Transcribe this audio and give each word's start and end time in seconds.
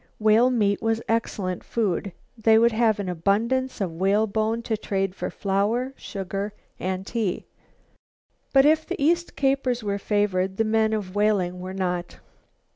Whale 0.17 0.49
meat 0.49 0.81
was 0.81 1.03
excellent 1.07 1.63
food. 1.63 2.11
They 2.35 2.57
would 2.57 2.71
have 2.71 2.99
an 2.99 3.07
abundance 3.07 3.79
of 3.79 3.91
whale 3.91 4.25
bone 4.25 4.63
to 4.63 4.75
trade 4.75 5.13
for 5.13 5.29
flour, 5.29 5.93
sugar 5.95 6.53
and 6.79 7.05
tea. 7.05 7.45
But 8.51 8.65
if 8.65 8.83
the 8.83 8.99
East 8.99 9.35
Capers 9.35 9.83
were 9.83 9.99
favored, 9.99 10.57
the 10.57 10.65
men 10.65 10.93
of 10.93 11.13
Whaling 11.13 11.59
were 11.59 11.75
not. 11.75 12.17